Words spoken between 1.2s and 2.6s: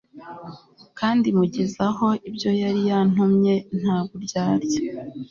mugezaho ibyo